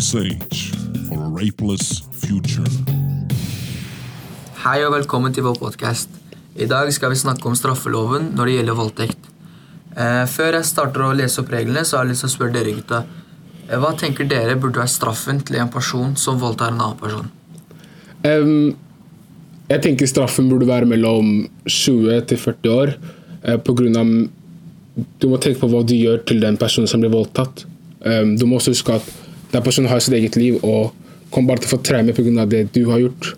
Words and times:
Please 0.00 0.16
age 0.16 0.72
for 1.08 1.18
a 1.20 1.28
rapeless 1.28 1.88
future. 2.22 2.70
Hei 4.62 4.78
og 4.86 4.94
velkommen 4.94 5.34
til 5.36 5.44
vår 5.44 5.58
podkast. 5.60 6.08
I 6.56 6.64
dag 6.70 6.88
skal 6.96 7.12
vi 7.12 7.18
snakke 7.20 7.44
om 7.50 7.58
straffeloven 7.58 8.30
når 8.32 8.48
det 8.48 8.54
gjelder 8.54 8.78
voldtekt. 8.78 9.28
Eh, 9.92 10.24
før 10.24 10.56
jeg 10.56 10.68
starter 10.70 11.04
å 11.04 11.10
lese 11.18 11.42
opp 11.44 11.52
reglene, 11.52 11.84
så 11.84 11.98
har 11.98 12.08
jeg 12.08 12.14
lyst 12.14 12.24
til 12.24 12.30
å 12.30 12.34
spørre 12.38 12.56
dere 12.56 12.74
gutta. 12.78 13.02
Eh, 13.68 13.76
hva 13.76 13.92
tenker 14.00 14.32
dere 14.32 14.56
burde 14.56 14.80
være 14.80 14.94
straffen 14.96 15.44
til 15.44 15.60
en 15.60 15.76
person 15.76 16.16
som 16.16 16.40
voldtar 16.40 16.72
en 16.72 16.80
annen 16.80 17.00
person? 17.04 17.28
Um, 18.24 18.76
jeg 19.68 19.84
tenker 19.84 20.08
straffen 20.08 20.48
burde 20.48 20.72
være 20.72 20.88
mellom 20.88 21.42
20 21.68 22.24
til 22.24 22.46
40 22.48 22.78
år. 22.80 22.98
eh, 23.44 23.56
på 23.60 23.76
grunn 23.76 23.96
av 24.00 24.28
Du 25.20 25.28
må 25.28 25.36
tenke 25.36 25.60
på 25.60 25.68
hva 25.68 25.84
du 25.84 25.92
gjør 25.92 26.24
til 26.24 26.40
den 26.40 26.56
personen 26.56 26.88
som 26.88 27.04
blir 27.04 27.12
voldtatt. 27.12 27.66
Um, 28.00 28.38
du 28.38 28.46
må 28.46 28.56
også 28.56 28.72
huske 28.72 28.96
at 28.96 29.18
den 29.52 29.64
personen 29.64 29.90
har 29.90 30.02
sitt 30.02 30.14
eget 30.14 30.36
liv 30.38 30.58
og 30.62 30.92
kommer 31.30 31.54
bare 31.54 31.64
til 31.64 31.70
å 31.70 31.76
få 31.76 31.82
traume 31.86 32.14
pga. 32.14 32.46
det 32.46 32.68
du 32.74 32.84
har 32.90 33.00
gjort 33.00 33.34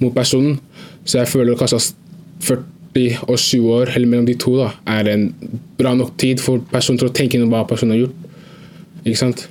mot 0.00 0.14
personen. 0.14 0.60
Så 1.04 1.18
jeg 1.18 1.28
føler 1.28 1.56
kanskje 1.56 1.76
at 1.76 1.94
40 2.46 3.28
og 3.28 3.38
20 3.38 3.72
år, 3.72 3.92
eller 3.94 4.08
mellom 4.08 4.26
de 4.26 4.36
to, 4.40 4.56
da, 4.56 4.70
er 4.86 5.08
en 5.12 5.26
bra 5.78 5.94
nok 5.94 6.16
tid 6.18 6.40
for 6.40 6.62
personen 6.70 6.98
til 6.98 7.10
å 7.10 7.14
tenke 7.14 7.36
gjennom 7.36 7.52
hva 7.52 7.66
personen 7.68 7.96
har 7.96 8.06
gjort. 8.06 8.16
Ikke 9.04 9.20
sant? 9.20 9.46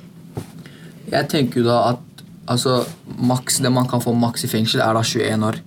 Jeg 1.11 1.29
tenker 1.31 1.61
jo 1.61 1.67
da 1.67 1.77
at 1.93 2.25
altså, 2.51 2.81
maks, 3.05 3.61
det 3.63 3.71
man 3.71 3.87
kan 3.87 4.03
få 4.03 4.13
maks 4.17 4.47
i 4.47 4.51
fengsel, 4.51 4.81
er 4.81 4.97
da 4.97 5.03
21 5.05 5.47
år. 5.47 5.61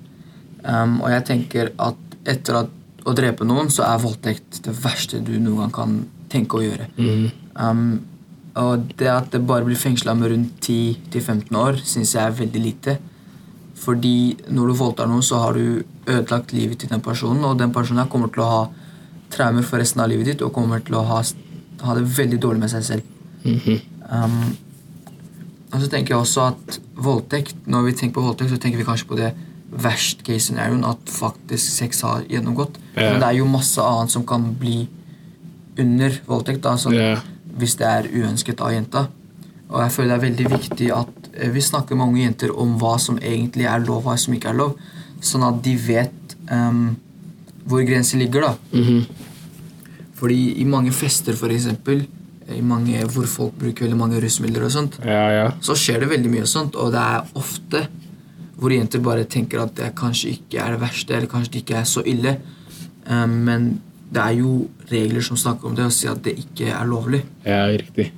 Um, 0.64 0.98
og 1.00 1.10
jeg 1.14 1.24
tenker 1.28 1.72
at 1.78 2.18
etter 2.28 2.64
at, 2.64 2.74
å 3.08 3.14
drepe 3.16 3.46
noen, 3.46 3.70
så 3.72 3.86
er 3.86 4.02
voldtekt 4.02 4.60
det 4.66 4.74
verste 4.82 5.22
du 5.24 5.38
noen 5.38 5.62
gang 5.62 5.72
kan 5.72 5.98
tenke 6.28 6.58
å 6.58 6.64
gjøre. 6.64 6.90
Um, 7.56 8.02
og 8.58 8.90
det 8.98 9.08
at 9.12 9.30
det 9.32 9.44
bare 9.46 9.66
blir 9.66 9.78
fengsla 9.78 10.14
med 10.18 10.32
rundt 10.32 10.66
10-15 10.66 11.56
år, 11.58 11.78
syns 11.86 12.14
jeg 12.16 12.24
er 12.24 12.36
veldig 12.38 12.62
lite. 12.62 12.96
Fordi 13.78 14.36
når 14.50 14.72
du 14.72 14.78
voldtar 14.80 15.08
noen, 15.10 15.22
så 15.22 15.38
har 15.44 15.54
du 15.54 15.82
ødelagt 16.08 16.52
livet 16.56 16.80
til 16.82 16.90
den 16.90 17.04
personen, 17.04 17.44
og 17.46 17.58
den 17.60 17.72
personen 17.72 18.02
her 18.02 18.10
kommer 18.10 18.32
til 18.34 18.42
å 18.42 18.50
ha 18.50 18.62
traumer 19.32 19.66
for 19.66 19.78
resten 19.78 20.02
av 20.02 20.08
livet 20.10 20.32
ditt 20.32 20.42
og 20.44 20.54
kommer 20.56 20.82
til 20.84 20.96
å 20.98 21.04
ha, 21.06 21.20
ha 21.84 21.98
det 21.98 22.06
veldig 22.16 22.40
dårlig 22.42 22.64
med 22.64 22.72
seg 22.72 22.86
selv. 22.88 23.14
um, 24.10 24.56
og 25.68 25.82
så 25.82 25.88
tenker 25.92 26.14
jeg 26.14 26.18
også 26.18 26.42
at 26.48 26.78
voldtekt 26.98 27.66
Når 27.70 27.82
vi 27.86 27.92
tenker 27.96 28.16
på 28.16 28.24
voldtekt, 28.24 28.50
så 28.50 28.58
tenker 28.60 28.80
vi 28.80 28.86
kanskje 28.88 29.08
på 29.08 29.18
det 29.20 29.28
verst 29.68 30.22
case 30.24 30.48
scenarioen, 30.48 30.84
at 30.88 31.10
faktisk 31.12 31.60
sex 31.60 32.00
har 32.00 32.22
gjennomgått. 32.24 32.78
Yeah. 32.96 33.12
Men 33.12 33.20
det 33.20 33.28
er 33.28 33.36
jo 33.36 33.48
masse 33.52 33.84
annet 33.84 34.14
som 34.14 34.24
kan 34.26 34.46
bli 34.58 34.78
under 35.78 36.16
voldtekt. 36.26 36.62
da, 36.64 36.76
sånn, 36.80 36.96
Ja. 36.96 37.18
Hvis 37.58 37.76
det 37.80 37.86
er 37.88 38.08
uønsket 38.14 38.60
av 38.62 38.72
jenta. 38.74 39.06
Og 39.68 39.82
jeg 39.82 39.92
føler 39.92 40.14
det 40.14 40.16
er 40.18 40.26
veldig 40.28 40.50
viktig 40.54 40.86
at 40.96 41.28
eh, 41.34 41.50
vi 41.52 41.60
snakker 41.64 41.98
med 41.98 42.06
unge 42.08 42.22
jenter 42.22 42.52
om 42.56 42.76
hva 42.80 42.94
som 43.02 43.18
egentlig 43.18 43.66
er 43.68 43.82
lov, 43.84 43.98
og 44.00 44.06
hva 44.08 44.16
som 44.20 44.34
ikke 44.36 44.52
er 44.52 44.60
lov. 44.60 44.76
Sånn 45.20 45.42
at 45.44 45.58
de 45.64 45.74
vet 45.82 46.36
um, 46.50 46.94
hvor 47.68 47.82
grensen 47.84 48.22
ligger. 48.22 48.46
da. 48.46 48.54
Fordi 50.18 50.38
i 50.62 50.64
mange 50.66 50.92
fester, 50.94 51.36
for 51.38 51.52
eksempel, 51.54 52.06
i 52.48 52.62
mange, 52.64 53.02
hvor 53.12 53.26
folk 53.28 53.58
bruker 53.60 53.84
veldig 53.84 53.98
mange 54.00 54.20
rusmidler, 54.22 54.64
og 54.64 54.72
sånt, 54.72 54.96
Ja, 55.04 55.24
ja. 55.34 55.48
så 55.60 55.76
skjer 55.76 56.00
det 56.00 56.08
veldig 56.14 56.30
mye 56.32 56.46
sånt. 56.48 56.78
Og 56.80 56.94
det 56.94 57.02
er 57.02 57.26
ofte 57.38 57.84
hvor 58.58 58.72
jenter 58.74 59.02
bare 59.04 59.26
tenker 59.30 59.60
at 59.62 59.76
det 59.78 59.92
kanskje 59.98 60.32
ikke 60.38 60.58
er 60.64 60.74
det 60.74 60.80
verste, 60.82 61.14
eller 61.14 61.30
kanskje 61.30 61.52
det 61.52 61.60
ikke 61.62 61.76
er 61.82 61.86
så 61.86 62.02
ille. 62.08 62.38
Um, 63.06 63.36
men 63.46 63.68
det 64.12 64.22
er 64.22 64.36
jo 64.38 64.68
regler 64.90 65.20
som 65.24 65.36
snakker 65.36 65.68
om 65.68 65.74
det, 65.76 65.84
og 65.84 65.92
sier 65.92 66.14
at 66.14 66.22
det 66.24 66.36
ikke 66.40 66.70
er 66.72 66.86
lovlig. 66.88 67.22
ja 67.44 67.66
riktig. 67.68 68.10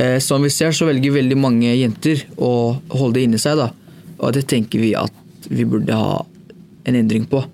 Eh, 0.00 0.18
som 0.18 0.42
vi 0.42 0.48
ser, 0.50 0.72
så 0.72 0.86
velger 0.88 1.12
veldig 1.12 1.36
mange 1.38 1.70
jenter 1.76 2.24
å 2.40 2.80
holde 2.88 3.14
det 3.18 3.24
inni 3.28 3.38
seg. 3.38 3.56
da. 3.60 3.70
Og 4.18 4.32
det 4.32 4.46
tenker 4.48 4.80
vi 4.80 4.94
at 4.96 5.12
vi 5.50 5.64
burde 5.64 5.92
ha 5.96 6.24
en 6.88 6.94
endring 6.96 7.26
på. 7.28 7.44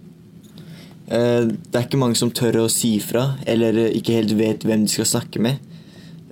Eh, 1.09 1.47
Det 1.47 1.75
er 1.75 1.85
ikke 1.87 1.99
mange 2.01 2.17
som 2.17 2.31
tør 2.31 2.63
å 2.65 2.71
si 2.71 2.99
fra, 3.01 3.37
eller 3.47 3.73
ikke 3.93 4.15
helt 4.17 4.33
vet 4.39 4.65
hvem 4.67 4.87
de 4.87 4.93
skal 4.95 5.05
snakke 5.07 5.41
med. 5.43 5.59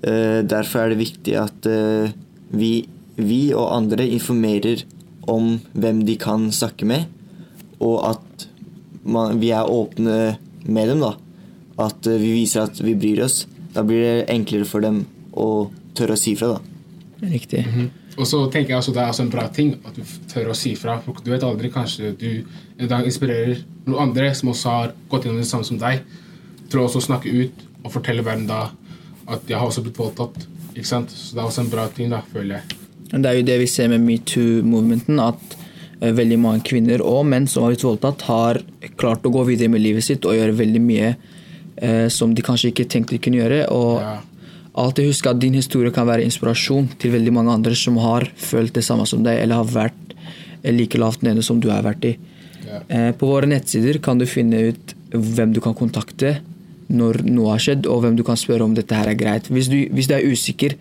Eh, 0.03 0.43
Derfor 0.43 0.85
er 0.85 0.89
det 0.95 0.99
viktig 1.03 1.35
at 1.39 1.67
eh, 1.67 2.11
vi, 2.53 2.87
vi 3.17 3.53
og 3.55 3.73
andre 3.75 4.07
informerer 4.09 4.85
om 5.29 5.59
hvem 5.75 6.05
de 6.07 6.17
kan 6.21 6.51
snakke 6.53 6.85
med, 6.87 7.07
og 7.81 8.01
at 8.15 8.47
man, 9.05 9.39
vi 9.41 9.51
er 9.51 9.69
åpne 9.69 10.37
med 10.67 10.89
dem. 10.89 11.01
da. 11.01 11.15
At 11.81 12.07
eh, 12.07 12.21
vi 12.21 12.33
viser 12.41 12.69
at 12.69 12.81
vi 12.83 12.95
bryr 12.99 13.25
oss. 13.25 13.45
Da 13.75 13.83
blir 13.87 14.05
det 14.05 14.31
enklere 14.33 14.69
for 14.69 14.85
dem 14.85 15.05
å 15.33 15.71
tørre 15.97 16.17
å 16.17 16.21
si 16.21 16.35
fra. 16.39 16.55
da. 16.55 16.75
Riktig. 17.25 17.65
Og 18.15 18.27
så 18.29 18.41
tenker 18.53 18.75
jeg 18.75 18.79
også 18.79 18.93
Det 18.95 19.03
er 19.03 19.11
også 19.11 19.25
en 19.25 19.33
bra 19.33 19.47
ting 19.55 19.73
at 19.83 19.97
du 19.97 20.03
tør 20.31 20.53
å 20.53 20.59
si 20.59 20.75
fra. 20.79 20.99
For 21.03 21.19
du 21.25 21.33
vet 21.33 21.47
aldri, 21.47 21.71
kanskje 21.73 22.13
du 22.19 22.31
en 22.79 22.91
dag 22.91 23.07
inspirerer 23.07 23.65
noen 23.87 24.09
andre 24.09 24.31
som 24.37 24.53
også 24.53 24.77
har 24.77 24.95
gått 25.11 25.27
gjennom 25.27 25.43
det 25.43 25.51
samme 25.51 25.67
som 25.67 25.81
deg, 25.81 26.05
til 26.71 26.81
å 26.81 26.87
også 26.89 27.03
snakke 27.09 27.33
ut 27.33 27.67
og 27.85 27.93
fortelle 27.93 28.25
verden 28.25 28.47
da 28.49 28.69
at 29.31 29.45
jeg 29.49 29.59
har 29.59 29.67
også 29.67 29.83
blitt 29.85 29.99
voldtatt. 29.99 30.47
Ikke 30.75 30.89
sant? 30.89 31.13
Så 31.13 31.35
det 31.35 31.43
er 31.43 31.49
også 31.49 31.65
en 31.65 31.73
bra 31.73 31.87
ting, 31.95 32.11
da, 32.13 32.21
føler 32.33 32.59
jeg. 32.59 32.81
Det 33.15 33.31
er 33.31 33.39
jo 33.39 33.47
det 33.47 33.61
vi 33.61 33.69
ser 33.71 33.91
med 33.93 34.03
metoo-movementen, 34.05 35.21
at 35.23 35.57
eh, 36.01 36.15
veldig 36.17 36.39
mange 36.41 36.65
kvinner 36.67 37.03
og 37.05 37.23
menn 37.31 37.47
som 37.51 37.65
har 37.65 37.75
blitt 37.75 37.87
voldtatt, 37.87 38.27
har 38.29 38.61
klart 39.01 39.27
å 39.27 39.33
gå 39.33 39.45
videre 39.49 39.73
med 39.73 39.85
livet 39.85 40.07
sitt 40.07 40.27
og 40.27 40.37
gjøre 40.37 40.57
veldig 40.59 40.83
mye 40.83 41.15
eh, 41.77 42.09
som 42.09 42.35
de 42.35 42.43
kanskje 42.43 42.71
ikke 42.73 42.89
tenkte 42.89 43.17
de 43.17 43.19
kunne 43.19 43.41
gjøre. 43.43 43.71
Og 43.71 44.01
Ja. 44.01 44.21
alltid 44.75 45.07
husk 45.07 45.27
at 45.27 45.39
din 45.39 45.55
historie 45.55 45.91
kan 45.91 46.07
være 46.07 46.25
inspirasjon 46.25 46.89
til 46.99 47.13
veldig 47.13 47.33
mange 47.33 47.53
andre 47.53 47.75
som 47.75 47.97
har 47.97 48.29
følt 48.37 48.73
det 48.73 48.85
samme 48.85 49.07
som 49.07 49.23
deg, 49.23 49.41
eller 49.43 49.57
har 49.57 49.65
vært 49.65 50.15
eh, 50.65 50.73
like 50.73 50.99
lavt 50.99 51.23
nede 51.23 51.43
som 51.43 51.61
du 51.61 51.71
har 51.71 51.83
vært 51.83 52.05
i. 52.05 52.17
Ja. 52.67 52.81
Eh, 52.89 53.13
På 53.13 53.27
våre 53.27 53.47
nettsider 53.47 54.01
kan 54.03 54.19
du 54.19 54.27
finne 54.27 54.71
ut 54.71 54.95
hvem 55.11 55.53
du 55.53 55.61
kan 55.61 55.75
kontakte 55.75 56.39
når 56.91 57.23
noe 57.25 57.51
har 57.53 57.59
skjedd, 57.59 57.87
og 57.87 58.03
hvem 58.03 58.17
du 58.17 58.23
kan 58.23 58.37
spørre 58.37 58.63
om 58.65 58.75
dette 58.75 58.95
her 58.95 59.09
er 59.09 59.15
greit. 59.15 59.49
Hvis 59.49 59.69
du, 59.69 59.89
hvis 59.95 60.07
du 60.07 60.15
er 60.15 60.27
usikker 60.27 60.75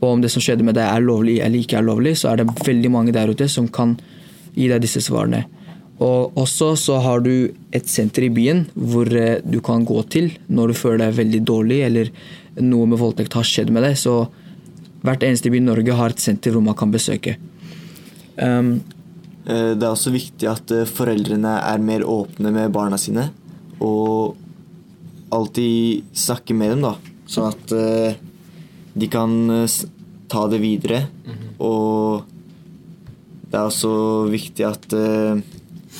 på 0.00 0.06
om 0.12 0.20
det 0.22 0.30
som 0.30 0.40
skjedde 0.40 0.64
med 0.64 0.74
deg 0.74 0.86
er 0.86 1.02
lovlig 1.04 1.40
eller 1.42 1.58
ikke 1.58 1.78
er 1.78 1.82
lovlig, 1.84 2.16
så 2.16 2.30
er 2.32 2.36
det 2.40 2.46
veldig 2.66 2.90
mange 2.90 3.12
der 3.12 3.28
ute 3.28 3.48
som 3.48 3.66
kan 3.68 3.98
gi 4.54 4.68
deg 4.68 4.80
disse 4.80 5.00
svarene. 5.04 5.44
Og 6.00 6.36
også 6.40 6.72
så 6.80 7.00
har 7.04 7.20
du 7.24 7.50
et 7.76 7.88
senter 7.90 8.24
i 8.26 8.32
byen 8.32 8.64
hvor 8.74 9.08
eh, 9.12 9.42
du 9.44 9.60
kan 9.64 9.84
gå 9.84 10.00
til 10.12 10.30
når 10.48 10.72
du 10.72 10.78
føler 10.78 11.04
deg 11.04 11.18
veldig 11.18 11.42
dårlig 11.48 11.82
eller 11.88 12.12
noe 12.60 12.88
med 12.88 13.00
voldtekt 13.00 13.36
har 13.36 13.46
skjedd 13.46 13.72
med 13.74 13.84
deg. 13.84 13.98
Så 14.00 14.24
hvert 15.04 15.22
eneste 15.24 15.52
by 15.52 15.60
i 15.60 15.66
Norge 15.66 15.96
har 15.96 16.14
et 16.14 16.22
senter 16.22 16.56
hvor 16.56 16.64
man 16.64 16.78
kan 16.78 16.92
besøke. 16.92 17.36
Um, 18.40 18.80
Eh, 19.46 19.72
Det 19.76 19.84
er 19.84 19.92
også 19.92 20.12
viktig 20.14 20.48
at 20.50 20.72
eh, 20.74 20.88
foreldrene 20.88 21.56
er 21.64 21.82
mer 21.82 22.04
åpne 22.06 22.52
med 22.54 22.72
barna 22.74 22.98
sine. 23.00 23.30
Og 23.80 24.36
alltid 25.32 26.04
snakke 26.16 26.56
med 26.56 26.74
dem, 26.74 26.84
da. 26.84 26.96
Sånn 27.30 27.52
at 27.52 27.72
de 28.98 29.06
kan 29.06 29.30
ta 30.28 30.40
det 30.50 30.58
videre. 30.58 31.04
Og 31.62 32.24
det 33.46 33.54
er 33.54 33.68
også 33.68 33.92
viktig 34.32 34.66
at 34.66 34.96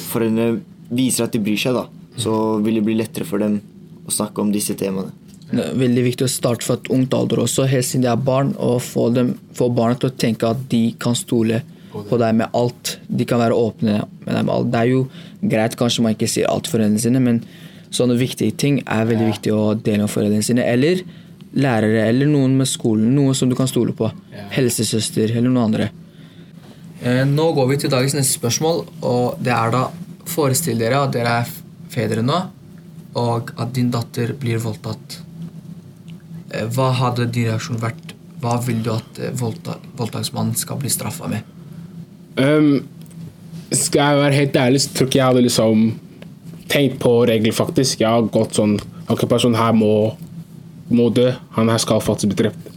foreldrene 0.08 0.60
viser 0.90 1.26
at 1.26 1.34
de 1.34 1.42
bryr 1.42 1.60
seg, 1.60 1.76
da. 1.76 1.86
Så 2.20 2.32
vil 2.64 2.80
det 2.80 2.84
bli 2.86 2.96
lettere 2.98 3.28
for 3.28 3.42
dem 3.42 3.60
å 4.06 4.14
snakke 4.14 4.42
om 4.42 4.50
disse 4.52 4.74
temaene. 4.78 5.12
Det 5.50 5.64
er 5.64 5.78
veldig 5.78 6.02
viktig 6.06 6.26
å 6.26 6.30
starte 6.30 6.66
fra 6.66 6.76
et 6.78 6.90
ungt 6.94 7.14
alder 7.16 7.42
også, 7.42 7.66
helt 7.70 7.86
siden 7.86 8.04
de 8.04 8.10
er 8.12 8.22
barn, 8.22 8.52
og 8.62 8.78
få, 8.86 9.08
dem, 9.14 9.32
få 9.56 9.70
barna 9.74 9.98
til 9.98 10.10
å 10.10 10.14
tenke 10.14 10.50
at 10.50 10.60
de 10.70 10.82
kan 11.02 11.16
stole 11.18 11.62
på 11.90 12.18
deg 12.22 12.36
med 12.38 12.54
alt. 12.54 12.98
De 13.10 13.26
kan 13.26 13.42
være 13.42 13.56
åpne 13.58 13.96
med 13.98 14.30
deg 14.30 14.44
med 14.44 14.52
alt. 14.54 14.68
Det 14.70 14.82
er 14.82 14.92
jo 14.92 15.00
greit, 15.42 15.74
kanskje 15.78 16.04
man 16.06 16.14
ikke 16.14 16.30
sier 16.30 16.50
alt 16.50 16.68
til 16.68 16.76
foreldrene 16.76 17.02
sine, 17.02 17.22
men 17.22 17.42
sånne 17.90 18.18
viktige 18.20 18.54
ting 18.54 18.78
er 18.86 19.08
veldig 19.08 19.26
viktig 19.32 19.54
å 19.54 19.64
dele 19.74 20.04
med 20.04 20.12
foreldrene 20.12 20.46
sine. 20.46 20.66
Eller 20.70 21.02
lærere, 21.50 22.04
eller 22.06 22.30
noen 22.30 22.54
med 22.60 22.70
skolen. 22.70 23.10
Noe 23.16 23.34
som 23.34 23.50
du 23.50 23.56
kan 23.58 23.70
stole 23.70 23.94
på. 23.96 24.10
Helsesøster, 24.54 25.32
eller 25.34 25.50
noen 25.50 25.64
andre. 25.64 25.90
Eh, 27.00 27.24
Nå 27.26 27.52
går 27.56 27.68
vi 27.70 27.78
til 27.80 27.92
dagens 27.92 28.14
neste 28.18 28.36
spørsmål, 28.36 28.84
og 29.08 29.40
det 29.40 29.52
er 29.54 29.72
da 29.72 29.86
Forestill 30.30 30.78
dere 30.78 31.00
at 31.06 31.14
dere 31.14 31.40
er 31.40 31.48
fedre 31.90 32.22
nå, 32.22 32.36
og 33.18 33.50
at 33.58 33.72
din 33.74 33.88
datter 33.90 34.34
blir 34.38 34.60
voldtatt. 34.62 35.16
Eh, 36.52 36.66
Hva 36.68 36.90
hadde 37.00 37.30
din 37.32 37.48
reaksjon 37.48 37.80
vært? 37.82 38.14
Hva 38.40 38.58
vil 38.64 38.82
du 38.84 38.92
at 38.94 39.18
voldtaksmannen 39.36 40.54
skal 40.56 40.78
bli 40.80 40.92
straffa 40.92 41.28
med? 41.28 41.44
Um, 42.40 42.86
skal 43.72 44.00
jeg 44.14 44.20
være 44.22 44.38
helt 44.38 44.56
ærlig, 44.56 44.80
så 44.84 44.94
tror 44.94 45.10
ikke 45.10 45.18
jeg 45.18 45.28
hadde 45.28 45.42
liksom 45.44 45.82
tenkt 46.70 47.00
på 47.02 47.12
regler, 47.28 47.52
faktisk. 47.52 48.00
Jeg 48.00 48.08
har 48.08 48.28
gått 48.32 48.56
sånn 48.58 48.78
Ok, 49.10 49.24
personen 49.26 49.58
her 49.58 49.72
må, 49.74 50.14
må 50.94 51.08
dø. 51.10 51.32
Han 51.56 51.68
her 51.72 51.80
skal 51.82 51.98
faktisk 51.98 52.30
bli 52.30 52.44
drept. 52.44 52.68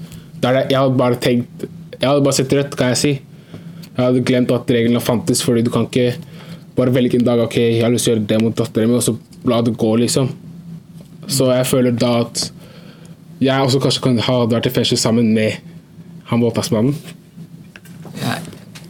Jeg 0.42 0.74
hadde 0.74 0.98
bare 0.98 1.20
tenkt 1.22 1.68
Jeg 2.00 2.08
hadde 2.08 2.24
bare 2.26 2.34
sett 2.40 2.56
rødt, 2.58 2.74
kan 2.80 2.90
jeg 2.96 2.98
si. 3.04 3.12
Jeg 3.98 4.06
hadde 4.08 4.24
glemt 4.26 4.52
at 4.52 4.72
reglene 4.74 5.02
fantes, 5.04 5.44
fordi 5.46 5.62
du 5.66 5.70
kan 5.74 5.86
ikke 5.86 6.16
bare 6.76 6.94
velge 6.96 7.20
en 7.20 7.26
dag 7.28 7.40
Ok, 7.44 7.58
jeg 7.62 7.84
har 7.84 7.92
lyst 7.94 8.08
til 8.08 8.14
å 8.14 8.16
gjøre 8.18 8.28
det 8.32 8.40
mot 8.42 8.56
datteren 8.58 8.90
min, 8.90 8.98
og 8.98 9.04
så 9.06 9.14
la 9.46 9.60
det 9.62 9.76
gå, 9.78 9.92
liksom. 10.02 10.32
Så 11.30 11.52
jeg 11.54 11.68
føler 11.70 11.92
da 11.96 12.14
at 12.24 12.48
jeg 13.44 13.62
også 13.68 13.80
kanskje 13.84 14.02
kan 14.08 14.18
ha 14.26 14.40
vært 14.50 14.68
i 14.70 14.74
fengsel 14.74 14.98
sammen 14.98 15.30
med 15.36 15.60
han 16.30 16.42
voldtektsmannen. 16.42 16.96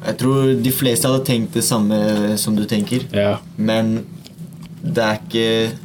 Jeg 0.04 0.18
tror 0.20 0.52
de 0.60 0.72
fleste 0.76 1.08
hadde 1.08 1.24
tenkt 1.28 1.54
det 1.56 1.64
samme 1.64 1.98
som 2.40 2.56
du 2.58 2.66
tenker, 2.68 3.06
Ja. 3.16 3.38
men 3.58 4.06
det 4.84 5.04
er 5.04 5.20
ikke 5.20 5.78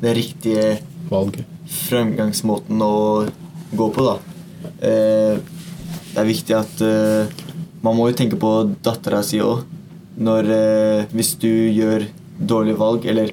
den 0.00 0.14
riktige 0.14 0.78
Valget. 1.10 1.44
fremgangsmåten 1.66 2.78
å 2.80 3.28
gå 3.74 3.88
på, 3.92 4.04
da. 4.06 4.18
Eh, 4.80 5.38
det 6.14 6.18
er 6.22 6.24
viktig 6.24 6.54
at 6.56 6.80
eh, 6.86 7.26
Man 7.88 7.96
må 7.96 8.08
jo 8.10 8.16
tenke 8.20 8.36
på 8.40 8.52
dattera 8.84 9.22
si 9.24 9.40
òg. 9.40 9.62
Når 10.20 10.48
eh, 10.52 11.04
Hvis 11.14 11.34
du 11.40 11.48
gjør 11.48 12.04
dårlige 12.38 12.78
valg, 12.78 13.06
eller 13.08 13.32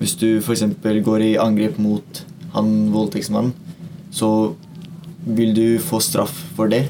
hvis 0.00 0.14
du 0.18 0.38
f.eks. 0.40 0.62
går 1.04 1.24
i 1.26 1.32
angrep 1.38 1.76
mot 1.82 2.22
han 2.54 2.70
voldtektsmannen, 2.94 3.52
så 4.12 4.54
vil 5.24 5.52
du 5.54 5.66
få 5.82 6.00
straff 6.02 6.32
for 6.56 6.72
det. 6.72 6.86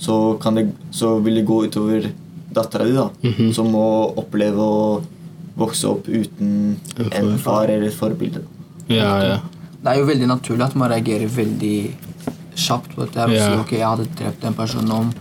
Så, 0.00 0.36
kan 0.42 0.56
det, 0.58 0.68
så 0.94 1.16
vil 1.22 1.40
det 1.40 1.44
gå 1.48 1.58
utover 1.66 2.08
dattera 2.54 2.86
di, 2.88 2.94
da. 2.96 3.08
Mhm. 3.24 3.50
Som 3.56 3.72
må 3.74 3.84
oppleve 4.20 4.62
å 4.62 5.02
vokse 5.58 5.86
opp 5.90 6.08
uten 6.08 6.76
En 6.98 7.12
en 7.12 7.38
far. 7.38 7.68
eller 7.68 7.88
et 7.90 7.94
forbilde. 7.98 8.42
Ja, 8.88 9.12
ja. 9.22 9.36
Det 9.84 9.92
er 9.92 10.00
jo 10.00 10.06
veldig 10.08 10.26
naturlig 10.30 10.64
at 10.64 10.74
man 10.80 10.90
reagerer 10.90 11.28
veldig 11.28 11.76
kjapt 12.56 12.94
på 12.94 13.02
dette 13.04 13.20
her 13.20 13.34
Ja. 13.34 13.60
ok, 13.60 13.72
jeg 13.72 13.86
hadde 13.86 14.06
drept 14.18 14.40
den 14.42 14.54
personen 14.54 14.90
om 14.92 15.12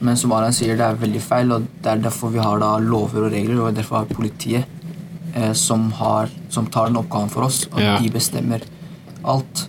Men 0.00 0.16
som 0.16 0.32
Aran 0.36 0.52
sier, 0.52 0.76
det 0.76 0.84
er 0.84 0.98
veldig 1.00 1.20
feil, 1.24 1.52
og 1.52 1.66
det 1.82 1.92
er 1.92 2.02
derfor 2.04 2.30
vi 2.34 2.38
har 2.42 2.58
da 2.60 2.74
lover 2.78 3.26
og 3.28 3.32
regler, 3.32 3.60
og 3.64 3.74
derfor 3.78 4.02
har 4.02 4.10
politiet 4.10 4.66
eh, 5.34 5.52
som, 5.56 5.90
har, 6.00 6.28
som 6.52 6.66
tar 6.66 6.90
den 6.90 6.96
oppgaven 7.00 7.30
for 7.32 7.46
oss, 7.48 7.62
og 7.72 7.80
Ja. 7.80 7.98
de 7.98 8.10
bestemmer 8.10 8.60
alt. 9.24 9.68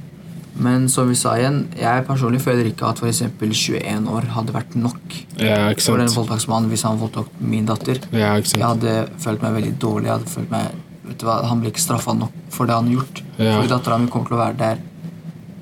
Men 0.59 0.87
som 0.89 1.07
vi 1.07 1.13
sa 1.15 1.35
igjen, 1.37 1.67
jeg 1.77 2.05
personlig 2.07 2.41
føler 2.41 2.65
ikke 2.71 2.87
at 2.89 2.97
f.eks. 2.99 3.21
21 3.39 4.07
år 4.09 4.25
hadde 4.33 4.53
vært 4.55 4.73
nok 4.75 5.17
Ja, 5.37 5.69
for 5.77 6.01
en 6.01 6.09
voldtektsmann 6.09 6.65
hvis 6.71 6.81
han 6.87 6.97
voldtok 6.97 7.27
min 7.39 7.65
datter. 7.69 7.99
Ja, 8.11 8.35
Jeg 8.41 8.63
hadde 8.65 8.95
følt 9.21 9.43
meg 9.45 9.53
veldig 9.53 9.75
dårlig. 9.79 10.05
Jeg 10.09 10.15
hadde 10.17 10.31
følt 10.33 10.49
meg, 10.51 10.71
vet 11.05 11.19
du 11.21 11.25
hva, 11.27 11.43
Han 11.45 11.61
ble 11.61 11.69
ikke 11.69 11.83
straffa 11.85 12.15
nok 12.17 12.33
for 12.49 12.65
det 12.65 12.73
han 12.73 12.87
har 12.89 12.95
gjort. 12.97 13.21
Ja. 13.37 13.53
Fordi 13.59 13.69
dattera 13.69 13.99
mi 14.01 14.07
kommer 14.09 14.27
til 14.31 14.37
å 14.39 14.41
være 14.41 14.57
der 14.57 14.81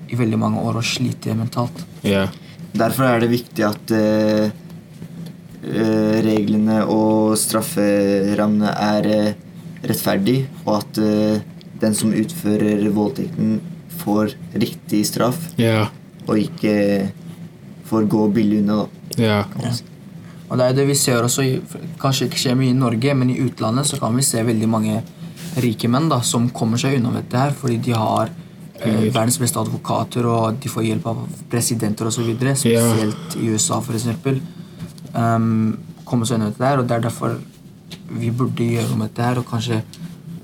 i 0.07 0.15
veldig 0.15 0.39
mange 0.39 0.63
år 0.63 0.79
og 0.79 0.83
slite 0.87 1.35
mentalt. 1.35 1.83
Ja. 2.07 2.27
Derfor 2.75 3.07
er 3.07 3.23
det 3.23 3.31
viktig 3.31 3.63
at 3.65 3.91
eh, 3.95 4.49
eh, 5.63 6.17
reglene 6.25 6.81
og 6.91 7.35
strafferammene 7.39 8.73
er 8.87 9.09
eh, 9.15 9.33
rettferdig, 9.85 10.41
og 10.65 10.81
at 10.81 10.99
eh, 11.03 11.39
den 11.81 11.95
som 11.97 12.13
utfører 12.15 12.83
voldtekten, 12.95 13.57
får 14.05 14.35
riktig 14.59 15.05
straff, 15.07 15.39
Yeah. 15.57 15.87
og 16.27 16.37
ikke 16.37 17.09
får 17.87 18.07
gå 18.11 18.27
billig 18.35 18.59
unna. 18.61 18.83
da. 18.83 19.23
Ja. 19.23 19.71
Og 20.49 20.59
det 20.59 20.65
er 20.67 20.75
det 20.77 20.85
vi 20.91 20.95
ser 20.99 21.23
også, 21.25 21.45
kanskje 22.01 22.27
ikke 22.27 22.41
skjer 22.41 22.57
mye 22.59 22.73
i 22.73 22.77
Norge, 22.77 23.15
men 23.17 23.31
i 23.33 23.39
utlandet 23.41 23.87
så 23.89 23.97
kan 24.01 24.13
vi 24.15 24.25
se 24.25 24.43
veldig 24.45 24.69
mange 24.69 24.99
rike 25.63 25.87
menn 25.89 26.09
da, 26.11 26.19
som 26.21 26.49
kommer 26.53 26.77
seg 26.81 26.99
unna 26.99 27.15
dette 27.15 27.39
her 27.39 27.55
fordi 27.55 27.77
de 27.87 27.95
har 27.95 28.27
eh. 28.29 28.41
Verdens 28.83 29.39
beste 29.39 29.59
advokater, 29.59 30.27
og 30.27 30.59
de 30.61 30.71
får 30.71 30.87
hjelp 30.89 31.09
av 31.11 31.25
presidenter 31.51 32.09
osv. 32.09 32.31
Spesielt 32.35 33.37
i 33.39 33.51
USA, 33.53 33.79
f.eks. 33.79 34.07
Um, 35.15 35.77
komme 36.05 36.27
seg 36.27 36.39
unna 36.39 36.51
dette 36.51 36.65
her, 36.67 36.81
og 36.81 36.89
det 36.89 36.97
er 36.97 37.05
derfor 37.07 37.37
vi 38.19 38.31
burde 38.35 38.65
gjøre 38.65 38.89
noe 38.91 39.03
med 39.03 39.13
dette 39.13 39.29
her, 39.29 39.39
og 39.39 39.47
kanskje 39.49 39.81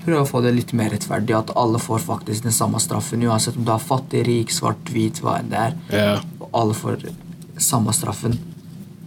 prøve 0.02 0.24
å 0.24 0.28
få 0.28 0.42
det 0.44 0.54
litt 0.56 0.72
mer 0.76 0.90
rettferdig. 0.94 1.34
At 1.36 1.52
alle 1.58 1.80
får 1.82 2.04
faktisk 2.06 2.46
den 2.46 2.54
samme 2.56 2.80
straffen, 2.82 3.24
uansett 3.28 3.58
om 3.58 3.66
du 3.66 3.72
er 3.74 3.82
fattig, 3.82 4.24
rik, 4.28 4.54
svart, 4.54 4.90
hvit, 4.92 5.22
hva 5.22 5.38
enn 5.40 5.52
det 5.52 5.60
er. 5.66 5.76
Ja. 5.92 6.14
Og 6.40 6.48
alle 6.62 6.78
får 6.78 7.06
samme 7.62 7.94
straffen. 7.94 8.38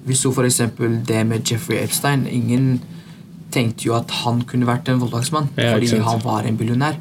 Vi 0.06 0.16
så 0.18 0.30
f.eks. 0.31 0.62
det 1.07 1.24
med 1.28 1.50
Jeffrey 1.50 1.81
Epstein. 1.81 2.28
Ingen 2.30 2.78
tenkte 3.56 3.88
jo 3.88 3.95
at 3.98 4.12
han 4.21 4.44
kunne 4.48 4.68
vært 4.68 4.89
en 4.92 5.00
voldtektsmann 5.00 5.48
Ja, 5.56 5.74
fordi 5.74 6.00
han 6.04 6.21
var 6.24 6.45
en 6.45 6.57
billionær. 6.60 7.00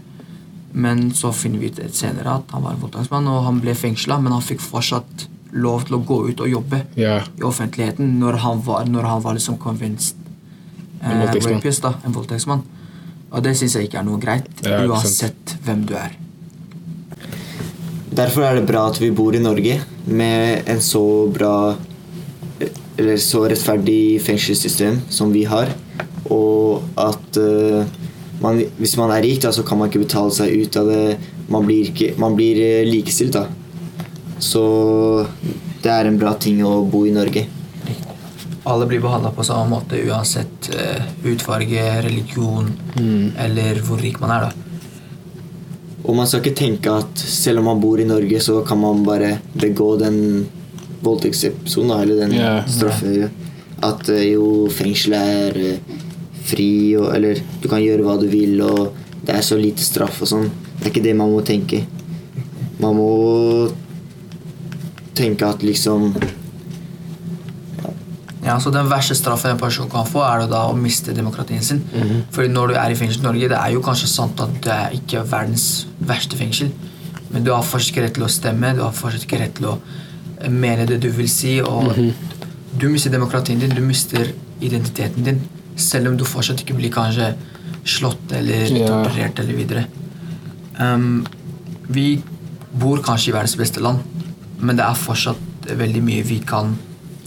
Men 0.75 1.07
så 1.15 1.31
finner 1.33 1.63
vi 1.63 1.71
ut 1.71 1.95
senere 1.95 2.41
at 2.41 2.51
han 2.55 2.65
var 2.65 2.75
en 2.75 2.83
voldtektsmann, 2.83 3.31
og 3.31 3.45
han 3.47 3.61
ble 3.63 3.77
fengsla, 3.79 4.19
men 4.23 4.35
han 4.35 4.43
fikk 4.43 4.63
fortsatt 4.65 5.29
lov 5.55 5.87
til 5.87 6.01
å 6.01 6.03
gå 6.03 6.17
ut 6.31 6.41
og 6.43 6.51
jobbe 6.51 6.81
yeah. 6.99 7.29
i 7.39 7.45
offentligheten 7.47 8.17
når 8.19 8.41
han 8.43 8.63
var, 8.67 8.89
når 8.91 9.07
han 9.07 9.23
var 9.23 9.37
liksom 9.39 9.59
convinced 9.63 10.19
En 11.05 11.21
eh, 11.21 11.31
rapist, 11.31 11.85
da, 11.85 11.93
en 12.07 12.15
voldtektsmann. 12.17 12.63
Og 13.29 13.43
det 13.45 13.53
syns 13.59 13.75
jeg 13.77 13.91
ikke 13.91 13.99
er 14.01 14.07
noe 14.07 14.17
greit, 14.23 14.47
Ja, 14.65 14.79
uansett 14.89 15.53
hvem 15.67 15.83
du 15.85 15.93
er. 16.01 16.15
Derfor 18.15 18.47
er 18.47 18.57
det 18.57 18.65
bra 18.71 18.87
at 18.89 19.01
vi 19.03 19.11
bor 19.13 19.35
i 19.37 19.43
Norge 19.43 19.81
med 20.07 20.71
en 20.71 20.81
så 20.81 21.03
bra 21.35 21.75
eller 22.97 23.19
så 23.21 23.43
rettferdig 23.51 24.23
fengselssystem 24.23 25.01
som 25.13 25.33
vi 25.35 25.45
har. 25.51 25.73
Og 26.33 26.85
at 27.01 27.41
eh, 27.43 27.91
man, 28.45 28.61
hvis 28.79 28.95
man 29.01 29.13
er 29.15 29.25
rik, 29.25 29.41
da, 29.45 29.51
så 29.57 29.65
kan 29.67 29.81
man 29.81 29.91
ikke 29.91 30.05
betale 30.05 30.33
seg 30.37 30.53
ut 30.63 30.79
av 30.81 30.89
det. 30.93 31.03
Man 31.53 31.67
blir, 31.69 31.91
ikke, 31.91 32.13
man 32.21 32.37
blir 32.39 32.61
eh, 32.63 32.87
likestilt, 32.89 33.37
da. 33.37 33.47
Så 34.43 34.63
det 35.85 35.93
er 35.93 36.09
en 36.11 36.19
bra 36.21 36.35
ting 36.41 36.61
å 36.67 36.83
bo 36.91 37.05
i 37.09 37.15
Norge. 37.15 37.47
Alle 38.65 38.87
blir 38.89 39.03
behandla 39.05 39.31
på 39.37 39.45
samme 39.45 39.69
måte 39.75 39.99
uansett 40.09 40.71
utfarge, 40.71 41.25
hudfarge, 41.27 41.83
religion 42.07 42.71
eller 43.45 43.81
hvor 43.85 44.01
rik 44.01 44.17
man 44.23 44.33
er. 44.39 44.47
da. 44.47 44.65
Og 46.05 46.17
man 46.17 46.29
skal 46.29 46.43
ikke 46.43 46.57
tenke 46.59 46.93
at 46.93 47.21
selv 47.21 47.63
om 47.63 47.69
man 47.71 47.81
bor 47.81 48.01
i 48.01 48.09
Norge, 48.09 48.41
så 48.45 48.59
kan 48.67 48.81
man 48.81 49.05
bare 49.07 49.39
begå 49.57 49.95
den 50.01 50.19
voldtektsepisoden, 51.05 51.95
eller 52.01 52.25
den 52.25 52.39
Ja. 52.41 52.63
straffe... 52.69 53.31
At 53.85 54.09
eh, 54.09 54.31
jo, 54.33 54.69
fengselet 54.73 55.21
er 55.21 55.57
eh, 55.61 56.04
fri, 56.45 56.95
og, 56.99 57.09
eller 57.17 57.41
du 57.63 57.69
kan 57.71 57.83
gjøre 57.83 58.05
hva 58.07 58.19
du 58.21 58.29
vil, 58.31 58.61
og 58.65 58.95
det 59.25 59.39
er 59.39 59.45
så 59.45 59.59
lite 59.59 59.85
straff 59.85 60.21
og 60.23 60.31
sånn. 60.31 60.49
Det 60.79 60.87
er 60.87 60.93
ikke 60.93 61.05
det 61.07 61.17
man 61.17 61.33
må 61.33 61.41
tenke. 61.47 61.85
Man 62.83 62.99
må 62.99 63.11
tenke 65.15 65.47
at 65.47 65.63
liksom 65.63 66.11
Ja, 68.45 68.59
så 68.61 68.69
Den 68.71 68.91
verste 68.91 69.15
straffen 69.17 69.55
en 69.55 69.59
person 69.59 69.89
kan 69.89 70.05
få, 70.05 70.21
er 70.21 70.43
da 70.51 70.67
å 70.69 70.75
miste 70.77 71.15
demokratien 71.17 71.63
sin. 71.65 71.81
Fordi 72.35 72.51
når 72.53 72.69
du 72.69 72.75
er 72.77 72.93
i 72.93 72.99
fengsel 72.99 73.23
i 73.23 73.25
Norge, 73.25 73.49
det 73.49 73.57
er 73.57 73.73
jo 73.73 73.81
kanskje 73.81 74.11
sant 74.11 74.41
at 74.45 74.59
det 74.67 74.75
er 74.75 74.97
ikke 74.99 75.23
verdens 75.31 75.87
verste 75.97 76.37
fengsel, 76.37 76.69
men 77.31 77.47
du 77.47 77.55
har 77.55 77.65
fortsatt 77.65 78.03
rett 78.05 78.15
til 78.19 78.27
å 78.27 78.29
stemme, 78.29 78.75
du 78.77 78.83
har 78.85 78.93
fortsatt 78.93 79.33
rett 79.41 79.57
til 79.57 79.71
å 79.71 79.79
mene 80.53 80.85
det 80.85 81.01
du 81.01 81.09
vil 81.09 81.31
si, 81.31 81.57
og 81.65 81.97
du 82.77 82.89
mister 82.93 83.11
demokratien 83.11 83.59
din, 83.63 83.73
du 83.73 83.81
mister 83.81 84.35
identiteten 84.61 85.25
din, 85.25 85.41
selv 85.77 86.11
om 86.11 86.19
du 86.19 86.25
fortsatt 86.29 86.63
ikke 86.63 86.77
blir 86.79 86.93
kanskje 86.95 87.33
slått 87.85 88.33
eller 88.33 88.71
yeah. 88.71 88.89
torturert 88.89 89.41
eller 89.43 89.59
videre. 89.59 89.85
Um, 90.79 91.27
vi 91.89 92.23
bor 92.73 93.03
kanskje 93.05 93.31
i 93.31 93.35
verdens 93.37 93.57
beste 93.59 93.83
land, 93.85 94.03
men 94.59 94.79
det 94.79 94.87
er 94.87 94.99
fortsatt 94.99 95.71
veldig 95.79 96.03
mye 96.05 96.25
vi 96.27 96.41
kan 96.45 96.75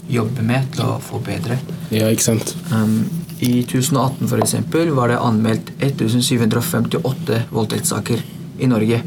jobbe 0.08 0.44
med 0.46 0.72
til 0.74 0.88
å 0.88 0.98
få 1.04 1.20
bedre. 1.24 1.58
Ja, 1.92 2.08
ikke 2.08 2.30
sant. 2.30 2.54
Um, 2.72 3.04
I 3.44 3.62
2018 3.68 4.26
for 4.26 4.42
eksempel, 4.42 4.90
var 4.96 5.12
det 5.12 5.20
anmeldt 5.22 5.72
1758 5.78 7.44
voldtektssaker 7.54 8.24
i 8.58 8.68
Norge. 8.70 9.02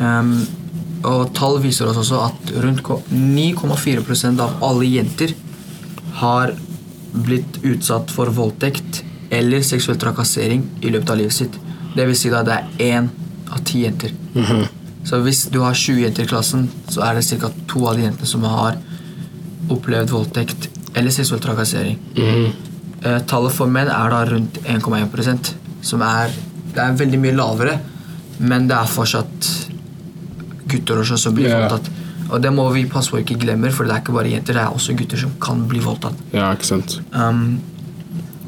Um, 0.00 0.36
og 1.02 1.32
tall 1.34 1.58
viser 1.62 1.90
oss 1.90 1.98
også 1.98 2.20
at 2.28 2.52
rundt 2.62 2.86
9,4% 2.86 4.42
av 4.42 4.62
alle 4.64 4.86
jenter 4.86 5.34
har 6.20 6.54
blitt 7.12 7.60
utsatt 7.62 8.10
for 8.10 8.32
voldtekt 8.32 9.02
eller 9.32 9.64
seksuell 9.64 9.98
trakassering 10.00 10.64
i 10.80 10.92
løpet 10.92 11.10
av 11.10 11.20
livet 11.20 11.36
sitt. 11.36 11.58
Det 11.96 12.06
vil 12.08 12.16
si 12.16 12.30
da 12.32 12.42
det 12.46 12.58
er 12.58 12.96
én 12.96 13.10
av 13.52 13.60
ti 13.68 13.84
jenter. 13.84 14.12
Så 15.04 15.18
hvis 15.24 15.46
du 15.50 15.60
har 15.64 15.74
20 15.74 16.04
jenter 16.04 16.24
i 16.24 16.30
klassen, 16.30 16.68
så 16.88 17.02
er 17.06 17.18
det 17.18 17.40
ca. 17.40 17.50
to 17.68 17.86
av 17.88 17.96
de 17.96 18.06
jentene 18.06 18.28
som 18.28 18.44
har 18.46 18.78
opplevd 19.72 20.12
voldtekt 20.12 20.68
eller 20.94 21.10
seksuell 21.10 21.40
trakassering. 21.42 21.98
Eh, 23.02 23.18
tallet 23.26 23.54
for 23.56 23.66
menn 23.66 23.90
er 23.90 24.12
da 24.12 24.22
rundt 24.28 24.60
1,1% 24.62 25.54
som 25.82 26.02
er 26.06 26.30
Det 26.72 26.80
er 26.80 26.94
veldig 26.96 27.18
mye 27.20 27.32
lavere, 27.36 27.72
men 28.38 28.64
det 28.64 28.72
er 28.72 28.88
fortsatt 28.88 29.48
gutter 30.72 31.02
også 31.02 31.18
som 31.20 31.34
blir 31.36 31.50
yeah. 31.50 31.66
voldtatt. 31.66 31.90
Og 32.32 32.40
det 32.42 32.50
må 32.54 32.64
vi 32.72 32.86
passe 32.88 33.12
på 33.12 33.20
ikke 33.20 33.36
glemmer, 33.42 33.72
for 33.74 33.84
det 33.84 33.92
er 33.94 34.00
ikke 34.02 34.14
bare 34.16 34.30
jenter, 34.32 34.56
det 34.56 34.62
er 34.64 34.72
også 34.72 34.94
gutter 34.96 35.20
som 35.20 35.34
kan 35.42 35.66
bli 35.68 35.82
voldtatt. 35.84 36.16
Ja, 36.32 36.48
ikke 36.56 36.64
sant. 36.70 36.96
Um, 37.12 37.60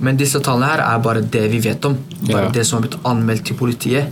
men 0.05 0.17
disse 0.21 0.41
tallene 0.45 0.71
her 0.73 0.83
er 0.85 1.03
bare 1.05 1.21
det 1.37 1.45
vi 1.53 1.61
vet 1.65 1.85
om. 1.89 1.99
Bare 2.27 2.47
Ja. 2.49 2.51
det 2.57 2.65
som 2.67 2.79
har 2.81 2.89
blitt 2.89 2.99
anmeldt 3.05 3.45
til 3.45 3.57
politiet. 3.57 4.09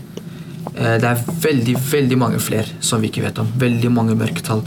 Eh, 0.77 0.99
det 1.01 1.05
er 1.09 1.25
veldig 1.43 1.75
veldig 1.91 2.19
mange 2.19 2.39
flere 2.41 2.69
som 2.81 3.01
vi 3.03 3.09
ikke 3.11 3.25
vet 3.25 3.39
om. 3.43 3.49
Veldig 3.59 3.91
mange 3.93 4.15
mørketall. 4.17 4.63